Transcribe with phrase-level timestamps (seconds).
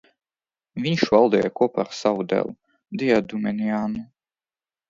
[0.85, 2.57] Viņš valdīja kopā ar savu dēlu
[3.03, 4.07] Diadumeniānu.